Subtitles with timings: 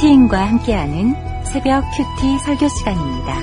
[0.00, 1.14] 큐티인과 함께하는
[1.44, 3.36] 새벽 큐티 설교 시간입니다.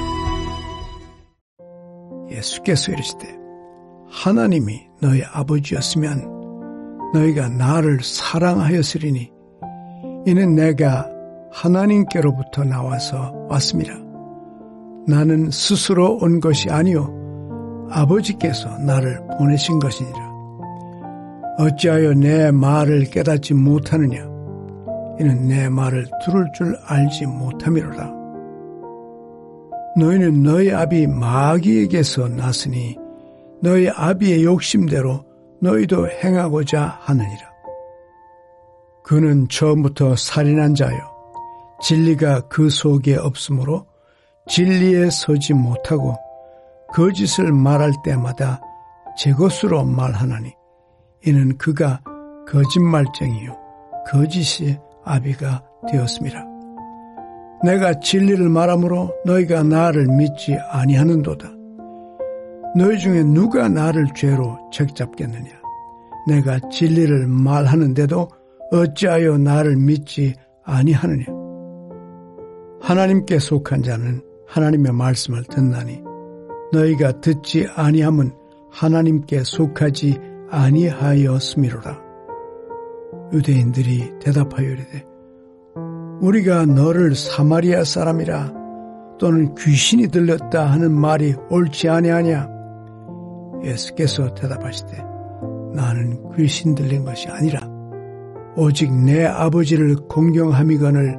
[2.32, 3.28] 예수께서 이르시되
[4.10, 9.32] 하나님이 너희 아버지였으면 너희가 나를 사랑하였으리니
[10.26, 11.08] 이는 내가
[11.52, 13.94] 하나님께로부터 나와서 왔습니다.
[15.08, 20.32] 나는 스스로 온 것이 아니요 아버지께서 나를 보내신 것이니라.
[21.60, 24.27] 어찌하여 내 말을 깨닫지 못하느냐?
[25.20, 28.14] 이는 내 말을 들을 줄 알지 못함이로라.
[29.98, 32.96] 너희는 너희 아비 마귀에게서 났으니
[33.62, 35.26] 너희 아비의 욕심대로
[35.60, 37.52] 너희도 행하고자 하느니라.
[39.04, 41.00] 그는 처음부터 살인한 자요.
[41.82, 43.86] 진리가 그 속에 없으므로
[44.48, 46.16] 진리에 서지 못하고
[46.90, 48.62] 거짓을 말할 때마다
[49.18, 50.54] 제 것으로 말하나니
[51.26, 52.02] 이는 그가
[52.48, 53.58] 거짓말쟁이요
[54.10, 56.46] 거짓의 아비가 되었습니다.
[57.64, 61.50] 내가 진리를 말하므로 너희가 나를 믿지 아니하는도다.
[62.76, 65.50] 너희 중에 누가 나를 죄로 책잡겠느냐?
[66.28, 68.28] 내가 진리를 말하는데도
[68.72, 71.26] 어찌하여 나를 믿지 아니하느냐?
[72.82, 76.02] 하나님께 속한 자는 하나님의 말씀을 듣나니
[76.72, 78.32] 너희가 듣지 아니함은
[78.70, 80.20] 하나님께 속하지
[80.52, 82.07] 아니하였음이로라.
[83.34, 85.06] 유대인들이 대답하여 이르되
[86.22, 88.54] 우리가 너를 사마리아 사람이라
[89.20, 92.50] 또는 귀신이 들렸다 하는 말이 옳지 아니하냐?
[93.64, 94.98] 예수께서 대답하시되
[95.74, 97.60] 나는 귀신 들린 것이 아니라
[98.56, 101.18] 오직 내 아버지를 공경함이거늘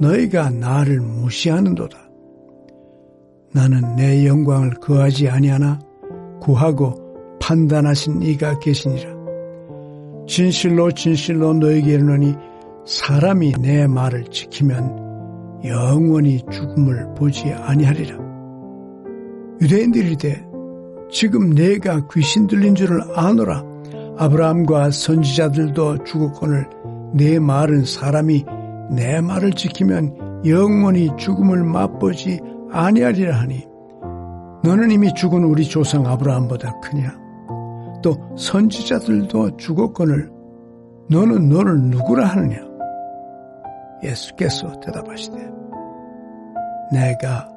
[0.00, 1.98] 너희가 나를 무시하는도다.
[3.52, 5.80] 나는 내 영광을 거하지 아니하나
[6.40, 9.15] 구하고 판단하신 이가 계시니라.
[10.26, 12.34] 진실로 진실로 너에게 이르노니
[12.86, 18.18] 사람이 내 말을 지키면 영원히 죽음을 보지 아니하리라.
[19.60, 20.44] 유대인들이 이르되
[21.10, 23.64] 지금 내가 귀신 들린 줄을 아노라.
[24.18, 26.68] 아브라함과 선지자들도 죽었거늘
[27.14, 28.44] 내 말은 사람이
[28.90, 33.66] 내 말을 지키면 영원히 죽음을 맛보지 아니하리라 하니
[34.64, 37.25] 너는 이미 죽은 우리 조상 아브라함보다 크냐?
[38.02, 40.30] 또 선지자들도 죽었거늘
[41.10, 42.58] 너는 너를 누구라 하느냐?
[44.02, 45.36] 예수께서 대답하시되
[46.92, 47.48] 내가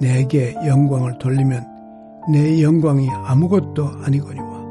[0.00, 1.66] 내게 영광을 돌리면
[2.32, 4.62] 내 영광이 아무것도 아니거니와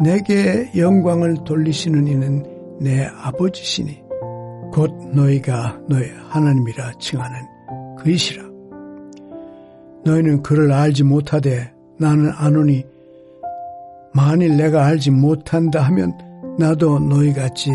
[0.00, 4.02] 내게 영광을 돌리시는 이는 내 아버지시니
[4.72, 7.38] 곧 너희가 너희 하나님이라 칭하는
[7.98, 8.44] 그이시라
[10.04, 12.84] 너희는 그를 알지 못하되 나는 아노니
[14.16, 16.16] 만일 내가 알지 못한다 하면
[16.58, 17.70] 나도 너희같이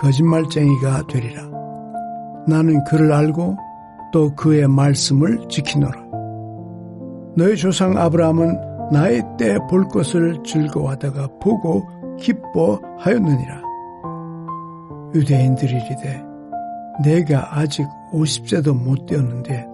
[0.00, 1.42] 거짓말쟁이가 되리라
[2.48, 3.56] 나는 그를 알고
[4.12, 6.04] 또 그의 말씀을 지키노라
[7.36, 11.82] 너희 조상 아브라함은 나의 때 볼 것을 즐거워하다가 보고
[12.18, 13.62] 기뻐하였느니라.
[15.14, 16.22] 유대인들이 이르되
[17.02, 19.66] 내가 아직 50세도 못 되었는데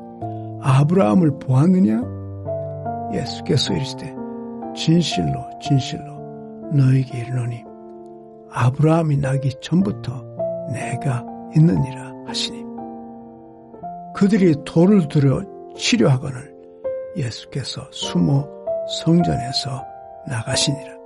[0.62, 2.02] 아브라함을 보았느냐?
[3.14, 4.14] 예수께서 이르시되
[4.74, 6.09] 진실로 진실로
[6.72, 7.64] 너에게 이르노니
[8.50, 10.24] 아브라함이 나기 전부터
[10.72, 11.24] 내가
[11.56, 12.64] 있느니라 하시니
[14.14, 15.42] 그들이 돌을 들여
[15.76, 16.54] 치료하거늘
[17.16, 18.46] 예수께서 숨어
[19.04, 19.84] 성전에서
[20.26, 20.99] 나가시니라.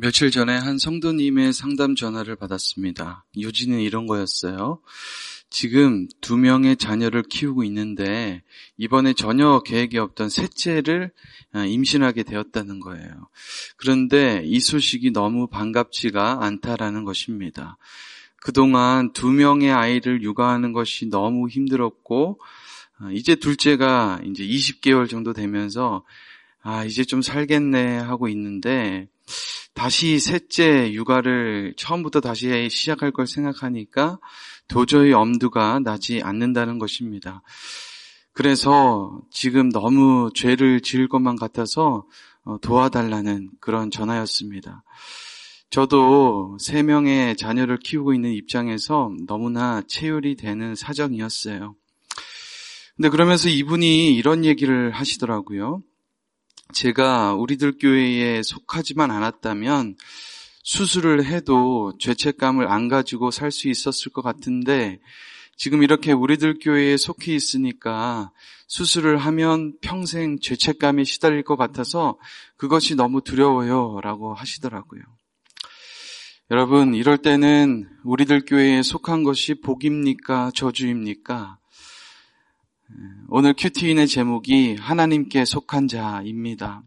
[0.00, 3.24] 며칠 전에 한 성도님의 상담 전화를 받았습니다.
[3.36, 4.80] 요지는 이런 거였어요.
[5.50, 8.44] 지금 두 명의 자녀를 키우고 있는데
[8.76, 11.10] 이번에 전혀 계획이 없던 셋째를
[11.50, 13.10] 아, 임신하게 되었다는 거예요.
[13.76, 17.76] 그런데 이 소식이 너무 반갑지가 않다라는 것입니다.
[18.36, 22.38] 그동안 두 명의 아이를 육아하는 것이 너무 힘들었고
[22.98, 26.04] 아, 이제 둘째가 이제 20개월 정도 되면서
[26.62, 29.08] 아, 이제 좀 살겠네 하고 있는데
[29.74, 34.18] 다시 셋째 육아를 처음부터 다시 시작할 걸 생각하니까
[34.66, 37.42] 도저히 엄두가 나지 않는다는 것입니다.
[38.32, 42.06] 그래서 지금 너무 죄를 지을 것만 같아서
[42.44, 44.84] 어, 도와달라는 그런 전화였습니다.
[45.70, 51.74] 저도 세 명의 자녀를 키우고 있는 입장에서 너무나 체율이 되는 사정이었어요.
[52.96, 55.82] 근데 그러면서 이분이 이런 얘기를 하시더라고요.
[56.72, 59.96] 제가 우리들 교회에 속하지만 않았다면
[60.62, 65.00] 수술을 해도 죄책감을 안 가지고 살 수 있었을 것 같은데
[65.56, 68.30] 지금 이렇게 우리들 교회에 속해 있으니까
[68.68, 72.18] 수술을 하면 평생 죄책감에 시달릴 것 같아서
[72.56, 75.02] 그것이 너무 두려워요 라고 하시더라고요.
[76.50, 80.50] 여러분, 이럴 때는 우리들 교회에 속한 것이 복입니까?
[80.54, 81.58] 저주입니까?
[83.28, 86.82] 오늘 큐티인의 제목이 하나님께 속한 자입니다.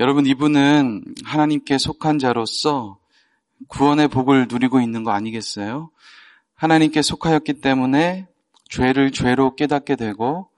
[0.00, 2.98] 여러분, 이분은 하나님께 속한 자로서
[3.68, 5.90] 구원의 복을 누리고 있는 거 아니겠어요?
[6.54, 8.26] 하나님께 속하였기 때문에
[8.70, 10.48] 죄를 죄로 깨닫게 되고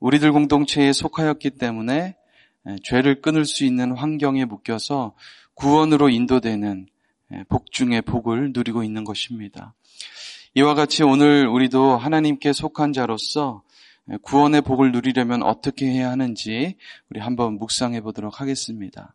[0.00, 2.16] 우리들 공동체에 속하였기 때문에
[2.82, 5.14] 죄를 끊을 수 있는 환경에 묶여서
[5.54, 6.88] 구원으로 인도되는
[7.48, 9.74] 복 중의 복을 누리고 있는 것입니다.
[10.56, 13.63] 이와 같이 오늘 우리도 하나님께 속한 자로서
[14.22, 16.76] 구원의 복을 누리려면 어떻게 해야 하는지
[17.10, 19.14] 우리 한번 묵상해 보도록 하겠습니다.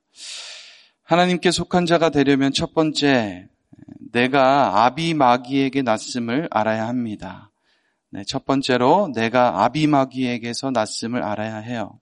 [1.04, 3.48] 하나님께 속한 자가 되려면 첫 번째,
[4.12, 7.52] 내가 아비 마귀에게 났음을 알아야 합니다.
[8.12, 12.00] 네, 첫 번째로 내가 아비 마귀에게서 났음을 알아야 해요.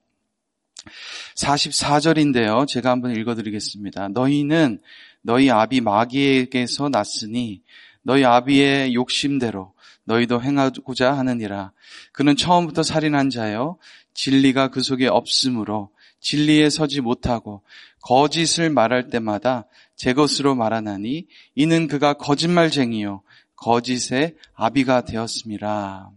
[1.36, 2.66] 44절인데요.
[2.66, 4.08] 제가 한번 읽어드리겠습니다.
[4.08, 4.80] 너희는
[5.20, 7.62] 너희 아비 마귀에게서 났으니
[8.02, 9.74] 너희 아비의 욕심대로
[10.08, 11.72] 너희도 행하고자 하느니라.
[12.12, 13.78] 그는 처음부터 살인한 자요.
[14.14, 15.90] 진리가 그 속에 없으므로
[16.20, 17.62] 진리에 서지 못하고
[18.00, 23.22] 거짓을 말할 때마다 제 것으로 말하나니 이는 그가 거짓말쟁이요
[23.54, 26.10] 거짓의 아비가 되었습니다.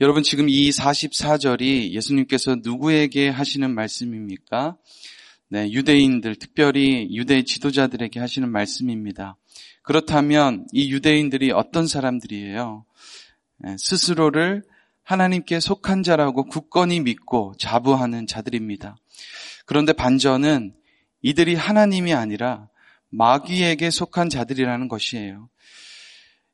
[0.00, 4.76] 여러분 지금 이 44절이 예수님께서 누구에게 하시는 말씀입니까?
[5.48, 9.36] 네, 유대인들, 특별히 유대 지도자들에게 하시는 말씀입니다.
[9.82, 12.84] 그렇다면 이 유대인들이 어떤 사람들이에요?
[13.58, 14.62] 네, 스스로를
[15.02, 18.96] 하나님께 속한 자라고 굳건히 믿고 자부하는 자들입니다.
[19.66, 20.74] 그런데 반전은
[21.22, 22.68] 이들이 하나님이 아니라
[23.10, 25.48] 마귀에게 속한 자들이라는 것이에요.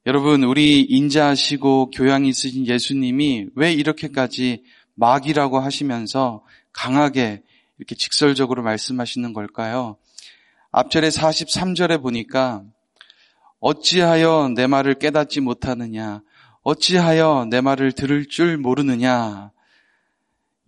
[0.07, 4.65] 여러분, 우리 인자하시고 교양이 있으신 예수님이 왜 이렇게까지
[4.95, 7.43] 마귀라고 하시면서 강하게
[7.79, 9.97] 이렇게 직설적으로 말씀하시는 걸까요?
[10.71, 12.65] 앞절에 43절에 보니까
[13.61, 16.23] 어찌하여 내 말을 깨닫지 못하느냐?
[16.63, 19.51] 어찌하여 내 말을 들을 줄 모르느냐?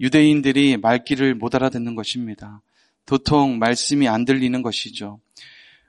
[0.01, 2.63] 유대인들이 말귀를 못 알아듣는 것입니다.
[3.07, 5.21] 도통 말씀이 안 들리는 것이죠.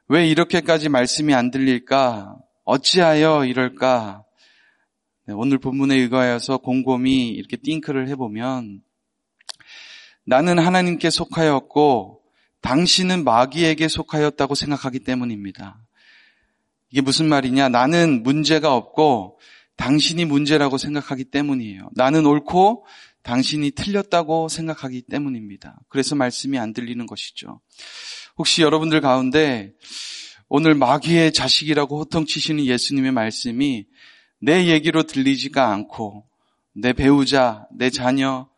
[0.07, 2.35] 왜 이렇게까지 말씀이 안 들릴까?
[2.65, 4.23] 어찌하여 이럴까?
[5.25, 8.81] 네, 오늘 본문에 의거하여서 곰곰이 이렇게 띵크를 해보면
[10.25, 12.21] 나는 하나님께 속하였고
[12.61, 15.79] 당신은 마귀에게 속하였다고 생각하기 때문입니다.
[16.91, 17.69] 이게 무슨 말이냐?
[17.69, 19.39] 나는 문제가 없고
[19.77, 21.89] 당신이 문제라고 생각하기 때문이에요.
[21.93, 22.85] 나는 옳고
[23.23, 25.79] 당신이 틀렸다고 생각하기 때문입니다.
[25.89, 27.61] 그래서 말씀이 안 들리는 것이죠.
[28.37, 29.73] 혹시 여러분들 가운데
[30.49, 33.85] 오늘 마귀의 자식이라고 호통치시는 예수님의 말씀이
[34.39, 36.25] 내 얘기로 들리지가 않고
[36.73, 38.49] 내 배우자, 내 자녀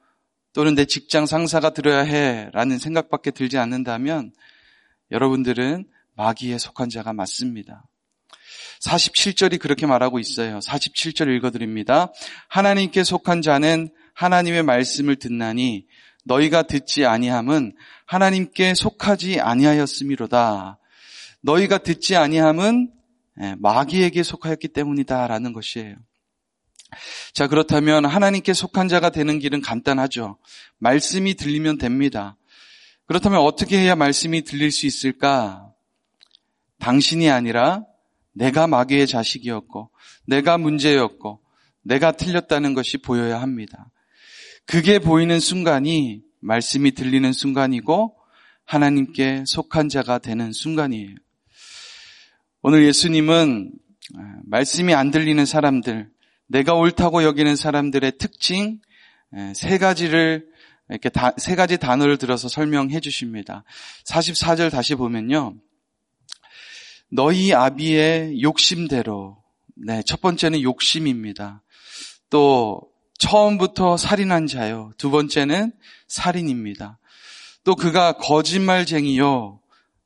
[0.53, 4.33] 또는 내 직장 상사가 들어야 해 라는 생각밖에 들지 않는다면
[5.11, 5.85] 여러분들은
[6.15, 7.85] 마귀에 속한 자가 맞습니다.
[8.85, 10.59] 47절이 그렇게 말하고 있어요.
[10.59, 12.11] 47절 읽어드립니다.
[12.49, 15.85] 하나님께 속한 자는 하나님의 말씀을 듣나니
[16.25, 17.75] 너희가 듣지 아니함은
[18.05, 20.79] 하나님께 속하지 아니하였음이로다.
[21.41, 22.91] 너희가 듣지 아니함은
[23.41, 25.95] 예, 마귀에게 속하였기 때문이다라는 것이에요.
[27.33, 30.37] 자, 그렇다면 하나님께 속한 자가 되는 길은 간단하죠.
[30.77, 32.37] 말씀이 들리면 됩니다.
[33.07, 35.71] 그렇다면 어떻게 해야 말씀이 들릴 수 있을까?
[36.79, 37.85] 당신이 아니라
[38.33, 39.89] 내가 마귀의 자식이었고,
[40.25, 41.41] 내가 문제였고,
[41.83, 43.89] 내가 틀렸다는 것이 보여야 합니다.
[44.65, 48.15] 그게 보이는 순간이 말씀이 들리는 순간이고
[48.65, 51.15] 하나님께 속한 자가 되는 순간이에요.
[52.61, 53.71] 오늘 예수님은
[54.17, 56.09] 아, 말씀이 안 들리는 사람들,
[56.47, 58.79] 내가 옳다고 여기는 사람들의 특징
[59.55, 60.45] 세 가지를
[60.89, 63.63] 이렇게 다, 세 가지 단어를 들어서 설명해 주십니다.
[64.05, 65.55] 44절 다시 보면요.
[67.15, 69.37] 너희 아비의 욕심대로
[69.75, 71.61] 네, 첫 번째는 욕심입니다.
[72.31, 72.81] 또
[73.19, 74.91] 처음부터 살인한 자요.
[74.97, 75.73] 두 번째는
[76.07, 76.97] 살인입니다.
[77.63, 79.59] 또 그가 거짓말쟁이요.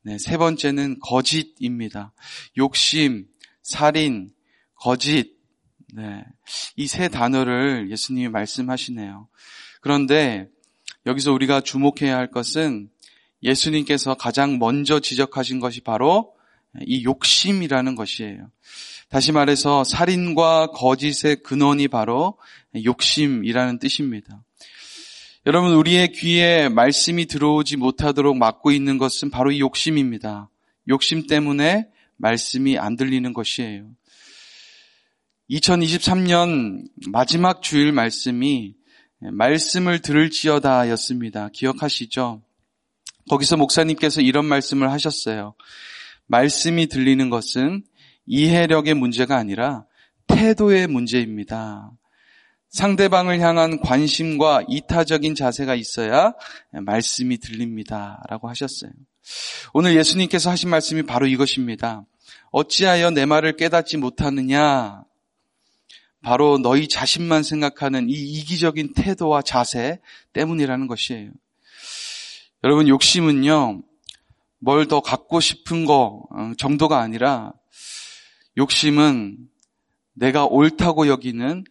[0.04, 2.12] 네, 세 번째는 거짓입니다.
[2.58, 3.26] 욕심,
[3.62, 4.32] 살인,
[4.76, 5.38] 거짓.
[5.94, 6.26] 네,
[6.76, 9.30] 이 세 단어를 예수님이 말씀하시네요.
[9.80, 10.50] 그런데
[11.06, 12.90] 여기서 우리가 주목해야 할 것은
[13.44, 16.37] 예수님께서 가장 먼저 지적하신 것이 바로
[16.86, 18.50] 이 욕심이라는 것이에요.
[19.10, 22.38] 다시 말해서 살인과 거짓의 근원이 바로
[22.84, 24.44] 욕심이라는 뜻입니다.
[25.46, 30.50] 여러분, 우리의 귀에 말씀이 들어오지 못하도록 막고 있는 것은 바로 이 욕심입니다.
[30.90, 33.90] 욕심 때문에 말씀이 안 들리는 것이에요.
[35.50, 38.76] 2023년 마지막 주일 말씀이
[39.20, 41.50] 말씀을 들을지어다 였습니다.
[41.54, 42.42] 기억하시죠?
[43.30, 45.56] 거기서 목사님께서 이런 말씀을 하셨어요.
[46.28, 47.84] 말씀이 들리는 것은
[48.26, 49.86] 이해력의 문제가 아니라
[50.28, 51.92] 태도의 문제입니다.
[52.70, 56.34] 상대방을 향한 관심과 이타적인 자세가 있어야
[56.72, 58.22] 말씀이 들립니다.
[58.30, 58.92] 라고 하셨어요.
[59.74, 62.06] 오늘 예수님께서 하신 말씀이 바로 이것입니다.
[62.52, 65.04] 어찌하여 내 말을 깨닫지 못하느냐?
[66.22, 70.00] 바로 너희 자신만 생각하는 이 이기적인 태도와 자세
[70.34, 71.32] 때문이라는 것이에요.
[72.64, 73.82] 여러분, 욕심은요,
[74.60, 77.54] 뭘 더 갖고 싶은 거 어, 정도가 아니라
[78.58, 79.38] 욕심은
[80.14, 81.64] 내가 옳다고 여기는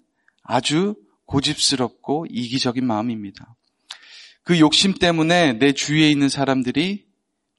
[0.43, 3.57] 아주 고집스럽고 이기적인 마음입니다.
[4.43, 7.07] 그 욕심 때문에 내 주위에 있는 사람들이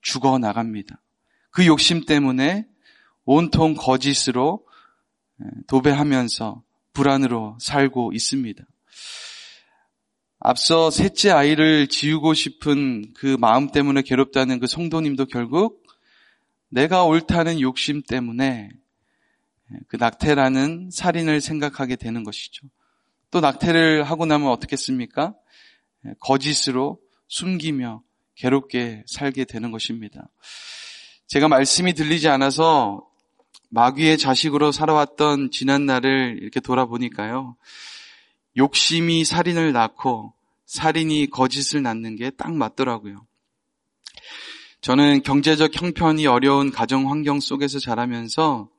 [0.01, 1.01] 죽어 나갑니다.
[1.51, 2.65] 그 욕심 때문에
[3.25, 4.65] 온통 거짓으로
[5.67, 8.63] 도배하면서 불안으로 살고 있습니다.
[10.49, 15.85] 앞서 셋째 아이를 지우고 싶은 그 마음 때문에 괴롭다는 그 성도님도 결국
[16.69, 18.69] 내가 옳다는 욕심 때문에
[19.89, 22.65] 그 낙태라는 살인을 생각하게 되는 것이죠.
[23.29, 25.35] 또 낙태를 하고 나면 어떻겠습니까?
[26.21, 28.01] 거짓으로 숨기며
[28.35, 30.29] 괴롭게 살게 되는 것입니다.
[31.27, 33.05] 제가 말씀이 들리지 않아서
[33.67, 37.57] 마귀의 자식으로 살아왔던 지난 날을 이렇게 돌아보니까요.
[38.55, 40.36] 욕심이 살인을 낳고
[40.67, 43.25] 살인이 거짓을 낳는 게 딱 맞더라고요.
[44.81, 48.69] 저는 경제적 형편이 어려운 가정 환경 속에서 자라면서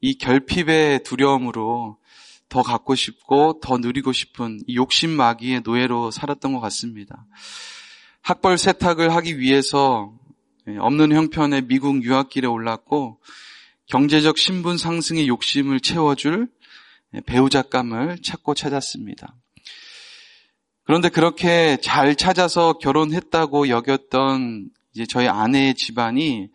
[0.00, 1.96] 이 결핍의 두려움으로
[2.48, 7.24] 더 갖고 싶고 더 누리고 싶은 욕심 마귀의 노예로 살았던 것 같습니다.
[8.20, 10.12] 학벌 세탁을 하기 위해서
[10.66, 13.20] 없는 형편의 미국 유학길에 올랐고
[13.86, 16.48] 경제적 신분 상승의 욕심을 채워줄
[17.26, 19.34] 배우자감을 찾고 찾았습니다.
[20.84, 26.48] 그런데 그렇게 잘 찾아서 결혼했다고 여겼던 이제 저희 아내의 집안이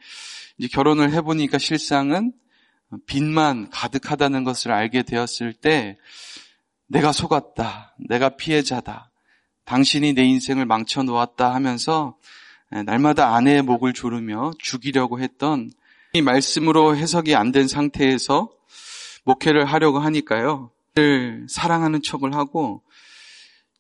[0.58, 2.34] 이제 결혼을 해보니까 실상은
[3.06, 5.98] 빚만 가득하다는 것을 알게 되었을 때
[6.88, 7.96] 내가 속았다.
[8.08, 9.12] 내가 피해자다.
[9.66, 12.16] 당신이 내 인생을 망쳐 놓았다 하면서
[12.70, 15.72] 날마다 아내의 목을 조르며 죽이려고 했던
[16.14, 18.50] 이 말씀으로 해석이 안 된 상태에서
[19.24, 20.72] 목회를 하려고 하니까요.
[21.50, 22.82] 사랑하는 척을 하고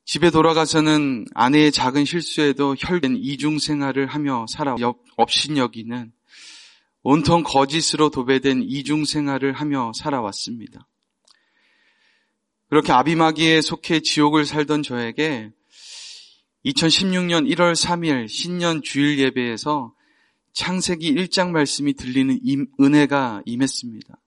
[0.07, 4.73] 집에 돌아가서는 아내의 작은 실수에도 혈된 이중 생활을 하며 살아
[5.17, 6.13] 없인 여기는
[7.03, 10.87] 온통 거짓으로 도배된 이중 생활을 하며 살아왔습니다.
[12.69, 15.51] 그렇게 아비마기에 속해 지옥을 살던 저에게
[16.63, 19.93] 2016년 1월 3일 신년 주일 예배에서
[20.53, 22.39] 창세기 1장 말씀이 들리는
[22.79, 24.17] 은혜가 임했습니다.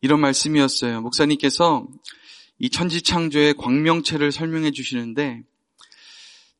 [0.00, 1.02] 이런 말씀이었어요.
[1.02, 1.86] 목사님께서
[2.62, 5.42] 이 천지창조의 광명체를 설명해 주시는데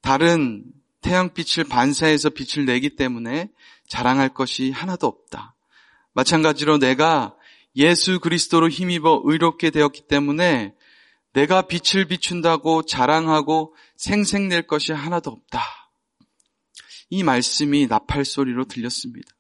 [0.01, 0.65] 다른
[1.01, 3.51] 태양빛을 반사해서 빛을 내기 때문에
[3.87, 5.55] 자랑할 것이 하나도 없다.
[6.13, 7.37] 마찬가지로 내가
[7.77, 10.75] 예수 그리스도로 힘입어 의롭게 되었기 때문에
[11.35, 15.63] 내가 빛을 비춘다고 자랑하고 생생낼 것이 하나도 없다.
[17.11, 19.31] 이 말씀이 나팔 소리로 들렸습니다.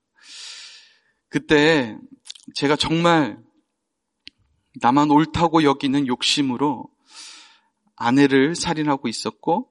[1.28, 1.98] 그때
[2.54, 3.38] 제가 정말
[4.80, 6.88] 나만 옳다고 여기는 욕심으로
[7.96, 9.68] 아내를 살인하고 있었고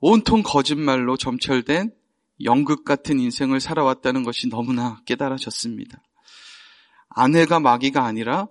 [0.00, 1.94] 온통 거짓말로 점철된
[2.44, 6.02] 연극 같은 인생을 살아왔다는 것이 너무나 깨달아졌습니다.
[7.10, 8.48] 아내가 마귀가 아니라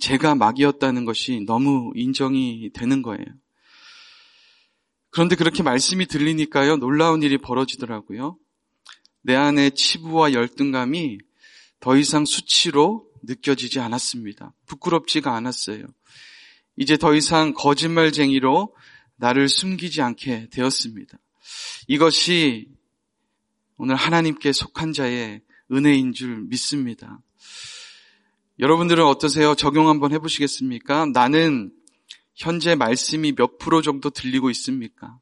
[0.00, 3.24] 제가 마귀였다는 것이 너무 인정이 되는 거예요.
[5.10, 8.38] 그런데 그렇게 말씀이 들리니까요, 놀라운 일이 벌어지더라고요.
[9.22, 11.18] 내 안에 치부와 열등감이
[11.80, 14.54] 더 이상 수치로 느껴지지 않았습니다.
[14.66, 15.84] 부끄럽지가 않았어요.
[16.76, 18.74] 이제 더 이상 거짓말쟁이로
[19.16, 21.18] 나를 숨기지 않게 되었습니다.
[21.88, 22.68] 이것이
[23.76, 27.20] 오늘 하나님께 속한 자의 은혜인 줄 믿습니다.
[28.58, 29.54] 여러분들은 어떠세요?
[29.54, 31.06] 적용 한번 해보시겠습니까?
[31.06, 31.72] 나는
[32.34, 35.18] 현재 말씀이 몇 프로 정도 들리고 있습니까?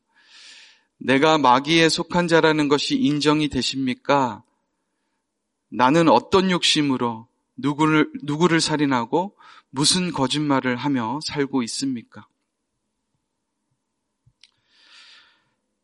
[0.98, 4.42] 내가 마귀에 속한 자라는 것이 인정이 되십니까?
[5.70, 7.28] 나는 어떤 욕심으로
[7.58, 9.36] 누구를, 누구를 살인하고
[9.70, 12.26] 무슨 거짓말을 하며 살고 있습니까?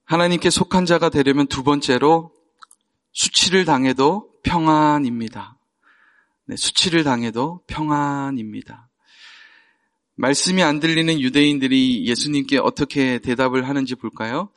[0.04, 2.32] 하나님께 속한 자가 되려면 두 번째로
[3.12, 5.58] 수치를 당해도 평안입니다.
[6.46, 8.88] 네, 수치를 당해도 평안입니다.
[10.16, 14.50] 말씀이 안 들리는 유대인들이 예수님께 어떻게 대답을 하는지 볼까요?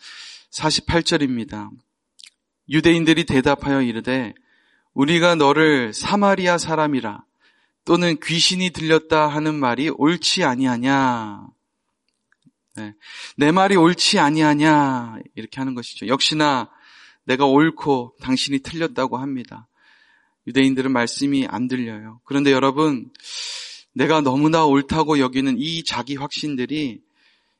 [0.51, 1.69] 48절입니다.
[2.69, 4.33] 유대인들이 대답하여 이르되
[4.97, 7.23] 우리가 너를 사마리아 사람이라
[7.85, 11.45] 또는 귀신이 들렸다 하는 말이 옳지 아니하냐?
[12.77, 12.95] 네.
[13.35, 15.19] 내 말이 옳지 아니하냐?
[15.35, 16.07] 이렇게 하는 것이죠.
[16.07, 16.71] 역시나
[17.25, 19.67] 내가 옳고 당신이 틀렸다고 합니다.
[20.47, 22.19] 유대인들은 말씀이 안 들려요.
[22.23, 23.11] 그런데 여러분,
[23.93, 27.01] 내가 너무나 옳다고 여기는 이 자기 확신들이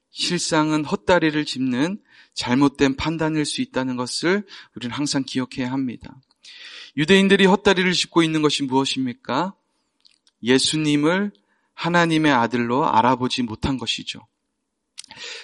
[0.10, 2.02] 실상은 헛다리를 짚는
[2.34, 4.44] 잘못된 판단일 수 있다는 것을
[4.76, 6.20] 우리는 항상 기억해야 합니다.
[6.98, 9.54] 유대인들이 헛다리를 짚고 있는 것이 무엇입니까?
[10.42, 11.32] 예수님을
[11.76, 14.28] 하나님의 아들로 알아보지 못한 것이죠.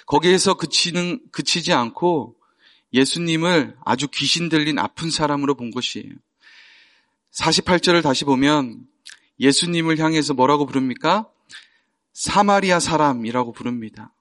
[0.07, 2.35] 거기에서 그치는, 그치지 않고
[2.91, 6.11] 예수님을 아주 귀신 들린 아픈 사람으로 본 것이에요.
[7.33, 8.85] 48절을 다시 보면
[9.39, 11.27] 예수님을 향해서 뭐라고 부릅니까?
[12.13, 14.13] 사마리아 사람이라고 부릅니다.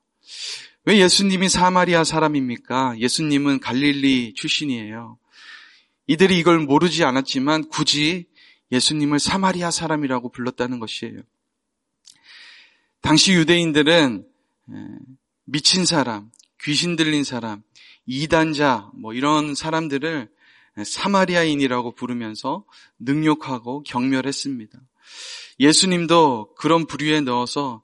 [0.84, 2.98] 왜 예수님이 사마리아 사람입니까?
[2.98, 5.18] 예수님은 갈릴리 출신이에요.
[6.12, 8.26] 이들이 이걸 모르지 않았지만 굳이
[8.70, 11.22] 예수님을 사마리아 사람이라고 불렀다는 것이에요.
[13.00, 14.26] 당시 유대인들은
[15.44, 17.62] 미친 사람, 귀신 들린 사람,
[18.04, 20.28] 이단자, 뭐 이런 사람들을
[20.84, 22.66] 사마리아인이라고 부르면서
[22.98, 24.78] 능욕하고 경멸했습니다.
[25.60, 27.82] 예수님도 그런 부류에 넣어서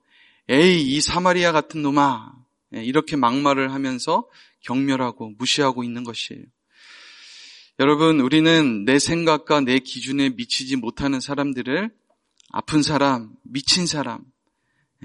[0.49, 2.31] 에이, 이 사마리아 같은 놈아,
[2.73, 4.27] 이렇게 막말을 하면서
[4.61, 6.43] 경멸하고 무시하고 있는 것이에요.
[7.79, 11.89] 여러분, 우리는 내 생각과 내 기준에 미치지 못하는 사람들을
[12.51, 14.19] 아픈 사람, 미친 사람,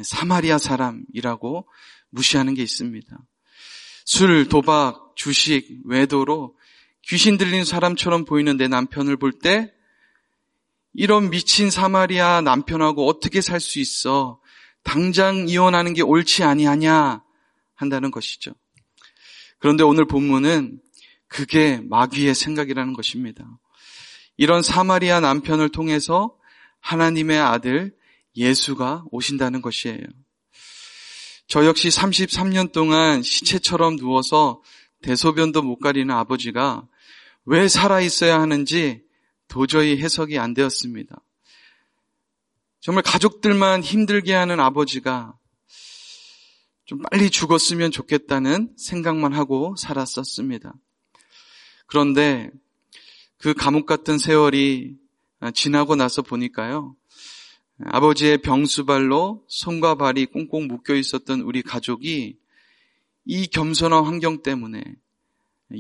[0.03, 1.69] 사마리아 사람이라고
[2.11, 3.17] 무시하는 게 있습니다.
[4.05, 6.57] 술, 도박, 주식, 외도로
[7.03, 9.73] 귀신 들린 사람처럼 보이는 내 남편을 볼 때
[10.95, 14.41] 이런 미친 사마리아 남편하고 어떻게 살 수 있어?
[14.83, 17.23] 당장 이혼하는 게 옳지 아니하냐
[17.75, 18.53] 한다는 것이죠.
[19.59, 20.81] 그런데 오늘 본문은
[21.35, 23.45] 그게 마귀의 생각이라는 것입니다.
[24.37, 26.37] 이런 사마리아 남편을 통해서
[26.79, 27.93] 하나님의 아들
[28.37, 29.99] 예수가 오신다는 것이에요.
[31.49, 34.63] 저 역시 33년 동안 시체처럼 누워서
[35.03, 36.87] 대소변도 못 가리는 아버지가
[37.47, 39.03] 왜 살아있어야 하는지
[39.49, 41.17] 도저히 해석이 안 되었습니다.
[42.79, 45.37] 정말 가족들만 힘들게 하는 아버지가
[46.85, 50.75] 좀 빨리 죽었으면 좋겠다는 생각만 하고 살았었습니다.
[51.87, 52.51] 그런데
[53.39, 54.97] 그 감옥 같은 세월이
[55.55, 56.97] 지나고 나서 보니까요.
[57.85, 62.39] 아버지의 병수발로 손과 발이 꽁꽁 묶여 있었던 우리 가족이
[63.27, 64.83] 이 겸손한 환경 때문에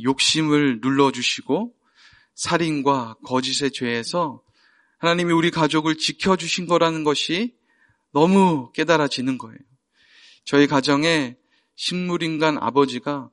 [0.03, 1.75] 욕심을 눌러주시고
[2.35, 4.43] 살인과 거짓의 죄에서
[4.99, 7.55] 하나님이 우리 가족을 지켜주신 거라는 것이
[8.12, 9.59] 너무 깨달아지는 거예요.
[10.45, 11.37] 저희 가정에
[11.77, 13.31] 식물인간 아버지가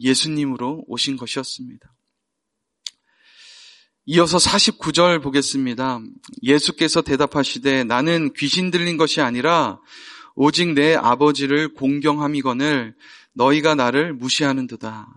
[0.00, 1.95] 예수님으로 오신 것이었습니다.
[4.08, 6.00] 이어서 49절 보겠습니다.
[6.44, 9.80] 예수께서 대답하시되 나는 귀신 들린 것이 아니라
[10.36, 12.94] 오직 내 아버지를 공경함이거늘
[13.34, 15.08] 너희가 나를 무시하는도다.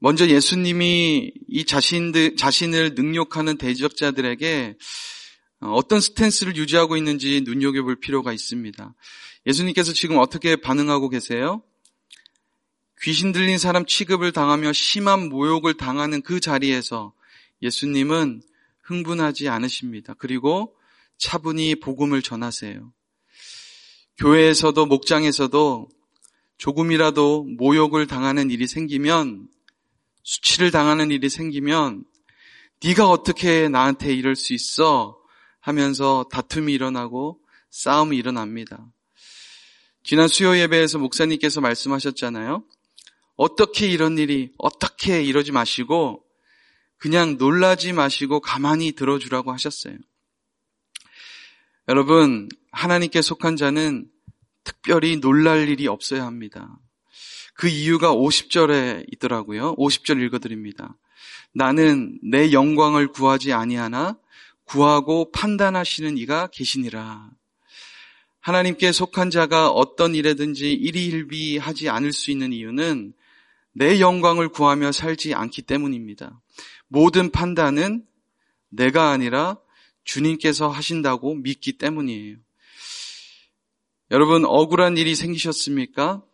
[0.00, 4.76] 먼저 예수님이 이 자신들, 자신을 능욕하는 대적자들에게
[5.60, 8.94] 어떤 스탠스를 유지하고 있는지 눈여겨볼 필요가 있습니다.
[9.46, 11.62] 예수님께서 지금 어떻게 반응하고 계세요?
[13.02, 17.12] 귀신 들린 사람 취급을 당하며 심한 모욕을 당하는 그 자리에서
[17.62, 18.42] 예수님은
[18.82, 20.14] 흥분하지 않으십니다.
[20.18, 20.74] 그리고
[21.16, 22.92] 차분히 복음을 전하세요.
[24.18, 25.88] 교회에서도 목장에서도
[26.56, 29.48] 조금이라도 모욕을 당하는 일이 생기면
[30.24, 32.04] 수치를 당하는 일이 생기면
[32.82, 35.18] 네가 어떻게 나한테 이럴 수 있어
[35.60, 38.86] 하면서 다툼이 일어나고 싸움이 일어납니다.
[40.02, 42.64] 지난 수요 예배에서 목사님께서 말씀하셨잖아요.
[43.38, 46.24] 어떻게 이런 일이 어떻게 이러지 마시고
[46.98, 49.96] 그냥 놀라지 마시고 가만히 들어주라고 하셨어요.
[51.86, 54.06] 여러분, 하나님께 속한 자는
[54.64, 56.80] 특별히 놀랄 일이 없어야 합니다.
[57.54, 59.76] 그 이유가 50절에 있더라고요.
[59.76, 60.96] 50절 읽어드립니다.
[61.54, 64.18] 나는 내 영광을 구하지 아니하나
[64.64, 67.30] 구하고 판단하시는 이가 계시니라.
[68.40, 73.14] 하나님께 속한 자가 어떤 일에든지 일희일비하지 않을 수 있는 이유는
[73.78, 76.40] 내 영광을 구하며 살지 않기 때문입니다.
[76.88, 78.04] 모든 판단은
[78.70, 79.56] 내가 아니라
[80.02, 82.38] 주님께서 하신다고 믿기 때문이에요.
[84.10, 86.24] 여러분, 억울한 일이 생기셨습니까?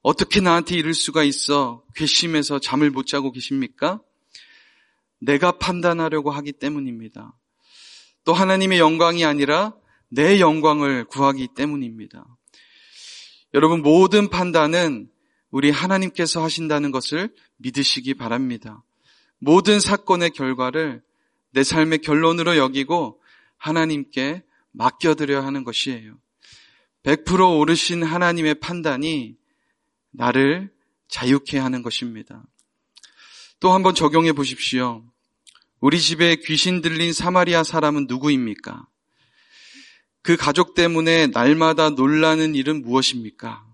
[0.00, 1.84] 어떻게 나한테 이럴 수가 있어?
[1.96, 4.00] 괘씸해서 잠을 못 자고 계십니까?
[5.18, 7.36] 내가 판단하려고 하기 때문입니다.
[8.24, 9.74] 또 하나님의 영광이 아니라
[10.08, 12.24] 내 영광을 구하기 때문입니다.
[13.52, 15.10] 여러분, 모든 판단은
[15.50, 18.82] 우리 하나님께서 하신다는 것을 믿으시기 바랍니다.
[19.38, 21.02] 모든 사건의 결과를
[21.52, 23.20] 내 삶의 결론으로 여기고
[23.56, 26.18] 하나님께 맡겨드려야 하는 것이에요.
[27.02, 29.36] 100% 오르신 하나님의 판단이
[30.10, 30.70] 나를
[31.08, 32.44] 자유케 하는 것입니다.
[33.58, 35.04] 또 한번 적용해 보십시오.
[35.80, 38.86] 우리 집에 귀신 들린 사마리아 사람은 누구입니까?
[40.22, 43.69] 그 가족 때문에 날마다 놀라는 일은 무엇입니까?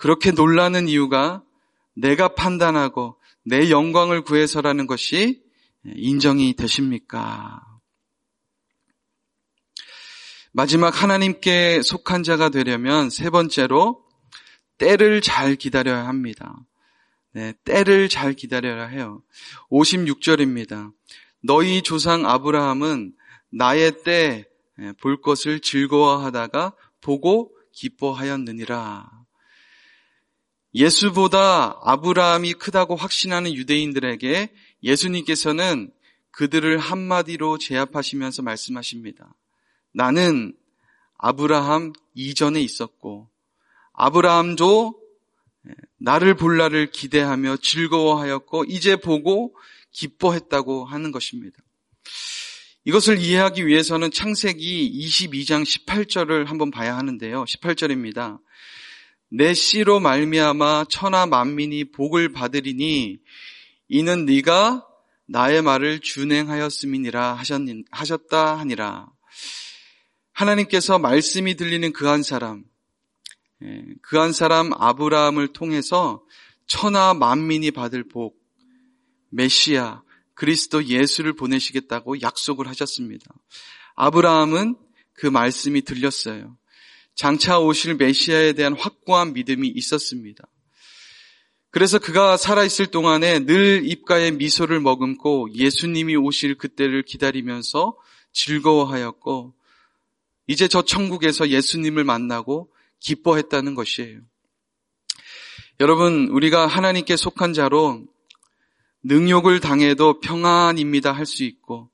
[0.00, 1.42] 그렇게 놀라는 이유가
[1.94, 5.42] 내가 판단하고 내 영광을 구해서라는 것이
[5.84, 7.60] 인정이 되십니까?
[10.52, 14.04] 마지막 하나님께 속한 자가 되려면 세 번째로
[14.78, 16.56] 때를 잘 기다려야 합니다.
[17.32, 19.22] 네, 때를 잘 기다려야 해요.
[19.70, 20.92] 56절입니다.
[21.42, 23.12] 너희 조상 아브라함은
[23.50, 24.50] 나의 때
[25.00, 29.19] 볼 것을 즐거워하다가 보고 기뻐하였느니라.
[30.74, 34.52] 예수보다 아브라함이 크다고 확신하는 유대인들에게
[34.82, 35.90] 예수님께서는
[36.30, 39.34] 그들을 한마디로 제압하시면서 말씀하십니다.
[39.92, 40.54] 나는
[41.18, 43.28] 아브라함 이전에 있었고
[43.92, 45.00] 아브라함도
[45.98, 49.54] 나를 볼 날을 기대하며 즐거워하였고 이제 보고
[49.90, 51.58] 기뻐했다고 하는 것입니다.
[52.84, 57.44] 이것을 이해하기 위해서는 창세기 22장 18절을 한번 봐야 하는데요.
[57.44, 58.38] 18절입니다.
[59.32, 63.18] 내 씨로 말미암아 천하 만민이 복을 받으리니
[63.88, 64.86] 이는 네가
[65.26, 67.38] 나의 말을 준행하였음이니라
[67.90, 69.08] 하셨다 하니라.
[70.32, 72.64] 하나님께서 말씀이 들리는 그 한 사람,
[73.62, 76.24] 예, 그한 사람 아브라함을 통해서
[76.66, 78.40] 천하 만민이 받을 복,
[79.30, 80.02] 메시아,
[80.34, 83.26] 그리스도 예수를 보내시겠다고 약속을 하셨습니다.
[83.96, 84.76] 아브라함은
[85.12, 86.56] 그 말씀이 들렸어요.
[87.20, 90.42] 장차 오실 메시아에 대한 확고한 믿음이 있었습니다.
[91.70, 97.94] 그래서 그가 살아있을 동안에 늘 입가에 미소를 머금고 예수님이 오실 그때를 기다리면서
[98.32, 99.52] 즐거워하였고,
[100.46, 104.20] 이제 저 천국에서 예수님을 만나고 기뻐했다는 것이에요.
[105.80, 108.02] 여러분, 우리가 하나님께 속한 자로
[109.02, 111.89] 능욕을 당해도 평안입니다 할 수 있고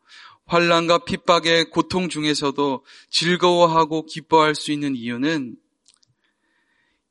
[0.46, 5.56] 환란과 핍박의 고통 중에서도 즐거워하고 기뻐할 수 있는 이유는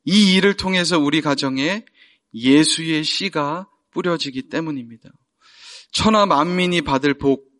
[0.04, 1.84] 이 일을 통해서 우리 가정에
[2.32, 5.10] 예수의 씨가 뿌려지기 때문입니다.
[5.92, 7.50] 천하 만민이 받을 복,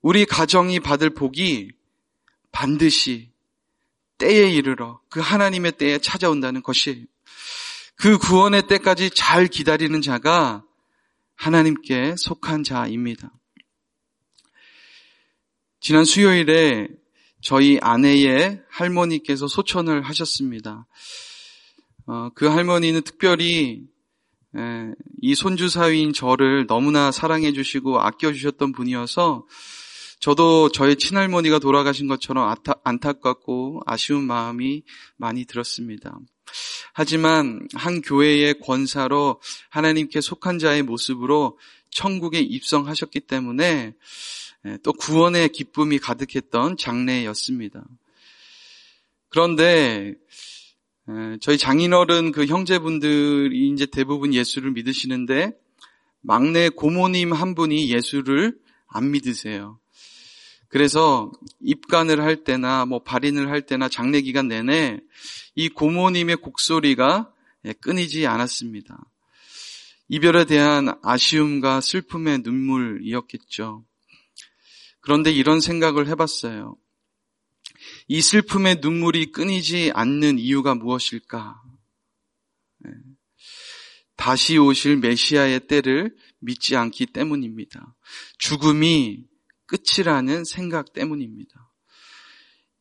[0.00, 1.70] 우리 가정이 받을 복이
[2.52, 3.30] 반드시
[4.18, 7.04] 때에 이르러 그 하나님의 때에 찾아온다는 것이에요.
[7.94, 10.64] 그 구원의 때까지 잘 기다리는 자가
[11.34, 13.32] 하나님께 속한 자입니다.
[15.80, 16.88] 지난 수요일에
[17.40, 20.86] 저희 아내의 할머니께서 소천을 하셨습니다.
[22.06, 23.82] 어, 그 할머니는 특별히
[24.56, 29.46] 에, 이 손주 사위인 저를 너무나 사랑해 주시고 아껴 주셨던 분이어서
[30.20, 34.82] 저도 저의 친할머니가 돌아가신 것처럼 안타깝고 아쉬운 마음이
[35.16, 36.18] 많이 들었습니다.
[36.92, 41.56] 하지만 한 교회의 권사로 하나님께 속한 자의 모습으로
[41.90, 43.94] 천국에 입성하셨기 때문에
[44.82, 47.84] 또 구원의 기쁨이 가득했던 장례였습니다.
[49.28, 50.14] 그런데
[51.40, 55.52] 저희 장인어른 그 형제분들이 이제 대부분 예수를 믿으시는데
[56.20, 59.78] 막내 고모님 한 분이 예수를 안 믿으세요.
[60.68, 64.98] 그래서 입간을 할 때나 뭐 발인을 할 때나 장례 기간 내내
[65.54, 67.32] 이 고모님의 곡소리가
[67.64, 68.98] 예, 끊이지 않았습니다.
[70.08, 73.84] 이별에 대한 아쉬움과 슬픔의 눈물이었겠죠.
[75.08, 76.76] 그런데 이런 생각을 해봤어요.
[78.08, 81.62] 이 슬픔의 눈물이 끊이지 않는 이유가 무엇일까?
[82.84, 82.90] 예.
[84.16, 87.96] 다시 오실 메시아의 때를 믿지 않기 때문입니다.
[88.36, 89.24] 죽음이
[89.64, 91.72] 끝이라는 생각 때문입니다.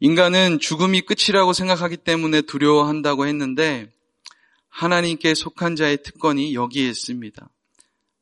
[0.02, 3.90] 인간은 죽음이 끝이라고 생각하기 때문에 두려워한다고 했는데
[4.68, 7.50] 하나님께 속한 자의 특권이 여기에 있습니다.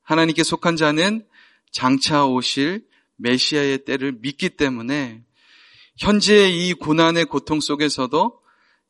[0.04, 1.28] 하나님께 속한 자는
[1.72, 2.86] 장차 오실
[3.17, 5.23] 메시아의 때를 믿기 때문에
[5.97, 8.41] 현재의 이 고난의 고통 속에서도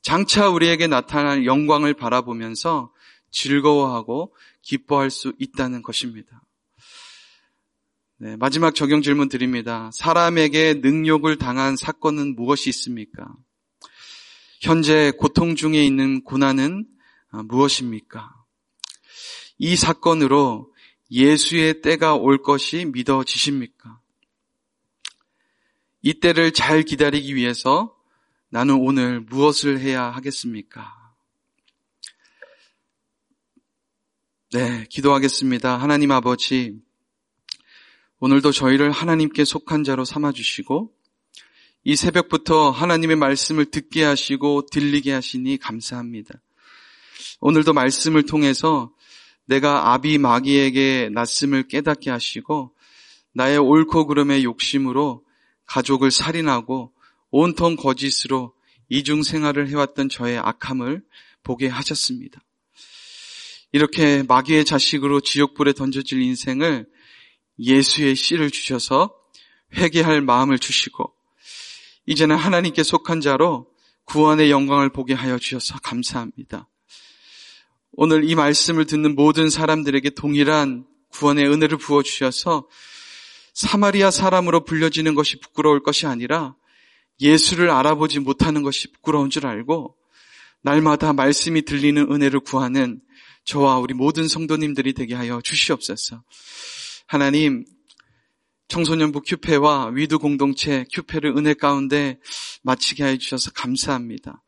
[0.01, 2.91] 장차 우리에게 나타날 영광을 바라보면서
[3.31, 6.41] 즐거워하고 기뻐할 수 있다는 것입니다.
[8.17, 9.89] 네, 마지막 적용 질문 드립니다.
[9.93, 13.35] 사람에게 능욕을 당한 사건은 무엇이 있습니까?
[14.61, 16.85] 현재 고통 중에 있는 고난은
[17.31, 18.33] 아, 무엇입니까?
[19.57, 20.71] 이 사건으로
[21.11, 23.99] 예수의 때가 올 것이 믿어지십니까?
[26.05, 27.97] 이 때를 잘 기다리기 위해서
[28.49, 30.93] 나는 오늘 무엇을 해야 하겠습니까?
[34.51, 35.77] 네, 기도하겠습니다.
[35.77, 36.79] 하나님 아버지,
[38.19, 40.93] 오늘도 저희를 하나님께 속한 자로 삼아주시고
[41.85, 46.39] 이 새벽부터 하나님의 말씀을 듣게 하시고 들리게 하시니 감사합니다.
[47.39, 48.93] 오늘도 말씀을 통해서
[49.45, 52.75] 내가 아비 마귀에게 났음을 깨닫게 하시고
[53.33, 55.24] 나의 옳고 그름의 욕심으로
[55.65, 56.93] 가족을 살인하고
[57.31, 58.53] 온통 거짓으로
[58.89, 61.03] 이중 생활을 해왔던 저의 악함을
[61.43, 62.41] 보게 하셨습니다.
[63.71, 66.87] 이렇게 마귀의 자식으로 지옥불에 던져질 인생을
[67.59, 69.13] 예수의 씨를 주셔서
[69.75, 71.13] 회개할 마음을 주시고
[72.05, 73.67] 이제는 하나님께 속한 자로
[74.05, 76.69] 구원의 영광을 보게 하여 주셔서 감사합니다.
[77.93, 82.67] 오늘 이 말씀을 듣는 모든 사람들에게 동일한 구원의 은혜를 부어 주셔서
[83.55, 86.55] 사마리아 사람으로 불려지는 것이 부끄러울 것이 아니라
[87.21, 89.95] 예수를 알아보지 못하는 것이 부끄러운 줄 알고
[90.61, 92.99] 날마다 말씀이 들리는 은혜를 구하는
[93.45, 96.23] 저와 우리 모든 성도님들이 되게 하여 주시옵소서.
[97.07, 97.65] 하나님,
[98.67, 102.19] 청소년부 큐페와 위드 공동체 큐페를 은혜 가운데
[102.63, 104.43] 마치게 해 주셔서 감사합니다.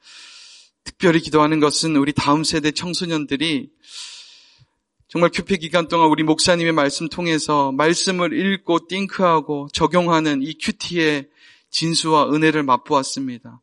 [0.83, 3.69] 특별히 기도하는 것은 우리 다음 세대 청소년들이
[5.09, 11.29] 정말 큐페 기간 동안 우리 목사님의 말씀 통해서 말씀을 읽고 띵크하고 적용하는 이 큐티의
[11.69, 13.61] 진수와 은혜를 맛보았습니다.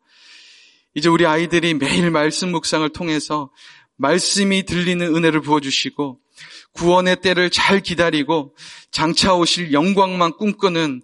[0.94, 3.50] 이제 우리 아이들이 매일 말씀 묵상을 통해서
[3.96, 6.18] 말씀이 들리는 은혜를 부어주시고
[6.72, 8.56] 구원의 때를 잘 기다리고
[8.90, 11.02] 장차 오실 영광만 꿈꾸는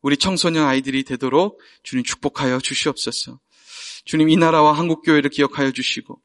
[0.00, 3.38] 우리 청소년 아이들이 되도록 주님 축복하여 주시옵소서.
[4.06, 6.18] 주님 이 나라와 한국교회를 기억하여 주시고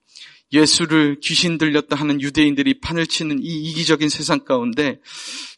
[0.53, 4.99] 예수를 귀신 들렸다 하는 유대인들이 판을 치는 이 이기적인 세상 가운데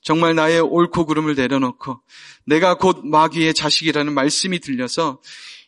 [0.01, 2.01] 정말 나의 옳고 그름을 내려놓고
[2.45, 5.21] 내가 곧 마귀의 자식이라는 말씀이 들려서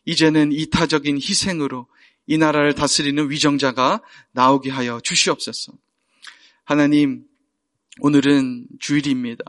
[0.06, 1.88] 이제는 이타적인 희생으로
[2.28, 5.74] 이 나라를 다스리는 위정자가 나오게 하여 주시옵소서.
[6.64, 7.24] 하나님,
[8.00, 9.44] 오늘은 주일입니다.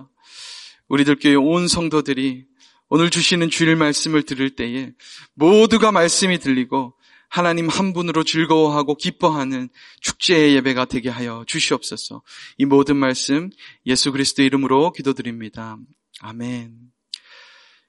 [0.88, 2.44] 우리들 교회 온 성도들이
[2.88, 4.92] 오늘 주시는 주일 말씀을 들을 때에
[5.34, 6.94] 모두가 말씀이 들리고
[7.32, 9.70] 하나님 한 분으로 즐거워하고 기뻐하는
[10.02, 12.20] 축제의 예배가 되게 하여 주시옵소서.
[12.58, 13.48] 이 모든 말씀
[13.86, 15.78] 예수 그리스도 이름으로 기도드립니다.
[16.20, 16.76] 아멘.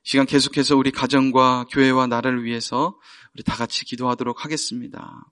[0.02, 2.98] 시간 계속해서 우리 가정과 교회와 나라를 위해서
[3.34, 5.26] 우리 다 같이 기도하도록 하겠습니다.